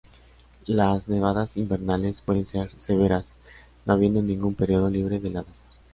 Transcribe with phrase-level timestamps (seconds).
[0.65, 3.37] Las nevadas invernales pueden ser severas;
[3.85, 5.75] no habiendo ningún período libre de heladas.